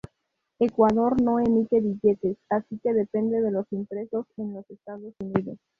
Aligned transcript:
Ecuador 0.57 1.21
no 1.21 1.39
emite 1.39 1.79
billetes, 1.79 2.35
así 2.49 2.79
que 2.81 2.91
depende 2.91 3.39
de 3.39 3.51
los 3.51 3.71
impresos 3.71 4.25
en 4.37 4.55
los 4.55 4.67
Estados 4.67 5.13
Unidos. 5.19 5.59